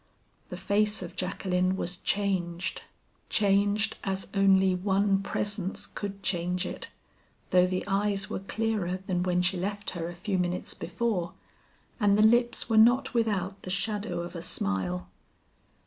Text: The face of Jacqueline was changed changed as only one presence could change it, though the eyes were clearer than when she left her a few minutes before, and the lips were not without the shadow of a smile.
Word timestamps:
The 0.49 0.57
face 0.57 1.03
of 1.03 1.15
Jacqueline 1.15 1.75
was 1.77 1.97
changed 1.97 2.81
changed 3.29 3.97
as 4.03 4.29
only 4.33 4.73
one 4.73 5.21
presence 5.21 5.85
could 5.85 6.23
change 6.23 6.65
it, 6.65 6.89
though 7.51 7.67
the 7.67 7.85
eyes 7.85 8.27
were 8.27 8.39
clearer 8.39 8.97
than 9.05 9.21
when 9.21 9.43
she 9.43 9.57
left 9.57 9.91
her 9.91 10.09
a 10.09 10.15
few 10.15 10.39
minutes 10.39 10.73
before, 10.73 11.35
and 11.99 12.17
the 12.17 12.23
lips 12.23 12.67
were 12.67 12.77
not 12.79 13.13
without 13.13 13.61
the 13.61 13.69
shadow 13.69 14.21
of 14.21 14.35
a 14.35 14.41
smile. 14.41 15.07